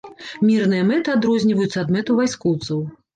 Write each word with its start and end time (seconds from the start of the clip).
Мірныя 0.49 0.85
мэты 0.91 1.13
адрозніваюцца 1.17 1.77
ад 1.83 1.91
мэтаў 1.97 2.17
вайскоўцаў. 2.21 2.81